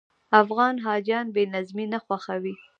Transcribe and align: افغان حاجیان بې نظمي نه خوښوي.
افغان 0.41 0.75
حاجیان 0.85 1.25
بې 1.35 1.43
نظمي 1.53 1.85
نه 1.93 1.99
خوښوي. 2.05 2.55